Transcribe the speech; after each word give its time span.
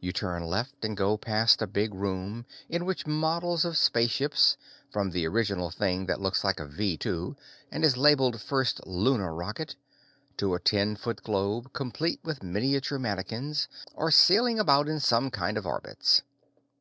You 0.00 0.12
turn 0.12 0.42
left 0.42 0.84
and 0.84 0.96
go 0.96 1.16
past 1.16 1.62
a 1.62 1.66
big 1.68 1.94
room 1.94 2.44
in 2.68 2.84
which 2.84 3.06
models 3.06 3.64
of 3.64 3.76
spaceships 3.78 4.56
from 4.92 5.10
the 5.12 5.24
original 5.28 5.70
thing 5.70 6.06
that 6.06 6.20
looks 6.20 6.42
like 6.42 6.58
a 6.58 6.66
V 6.66 6.96
2, 6.96 7.36
and 7.70 7.84
is 7.84 7.96
labeled 7.96 8.40
first 8.42 8.84
Lunar 8.84 9.32
rocket, 9.32 9.76
to 10.38 10.54
a 10.54 10.58
ten 10.58 10.96
foot 10.96 11.22
globe, 11.22 11.72
complete 11.72 12.18
with 12.24 12.42
miniature 12.42 12.98
manikins 12.98 13.68
are 13.96 14.10
sailing 14.10 14.58
about 14.58 14.88
in 14.88 14.98
some 14.98 15.30
kind 15.30 15.56
of 15.56 15.64
orbits. 15.66 16.22